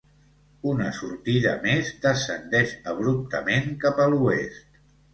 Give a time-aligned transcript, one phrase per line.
[0.71, 4.87] Una sortida més descendeix abruptament cap a l'oest.